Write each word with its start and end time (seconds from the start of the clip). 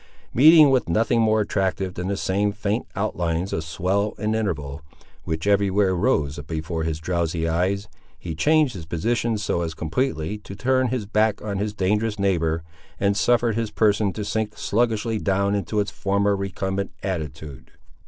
Meeting 0.33 0.71
with 0.71 0.89
nothing 0.89 1.21
more 1.21 1.41
attractive 1.41 1.93
than 1.93 2.07
the 2.07 2.17
same 2.17 2.51
faint 2.51 2.87
outlines 2.95 3.53
of 3.53 3.63
swell 3.63 4.15
and 4.17 4.35
interval, 4.35 4.81
which 5.25 5.45
every 5.45 5.69
where 5.69 5.95
rose 5.95 6.39
before 6.47 6.81
his 6.85 6.99
drowsy 6.99 7.47
eyes, 7.47 7.87
he 8.17 8.33
changed 8.33 8.73
his 8.73 8.87
position 8.87 9.37
so 9.37 9.61
as 9.61 9.75
completely 9.75 10.39
to 10.39 10.55
turn 10.55 10.87
his 10.87 11.05
back 11.05 11.39
on 11.43 11.59
his 11.59 11.71
dangerous 11.75 12.17
neighbour, 12.17 12.63
and 12.99 13.15
suffered 13.15 13.53
his 13.55 13.69
person 13.69 14.11
to 14.11 14.25
sink 14.25 14.57
sluggishly 14.57 15.19
down 15.19 15.53
into 15.53 15.79
its 15.79 15.91
former 15.91 16.35
recumbent 16.35 16.89
attitude. 17.03 17.69